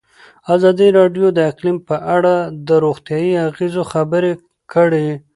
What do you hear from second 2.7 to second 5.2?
روغتیایي اغېزو خبره کړې.